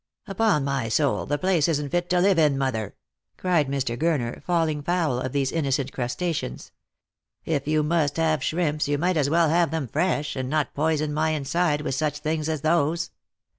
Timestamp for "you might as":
8.87-9.29